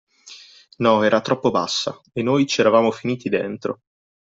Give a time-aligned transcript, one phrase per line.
[0.77, 3.81] No, era troppo bassa, e noi ci eravamo finiti dentro.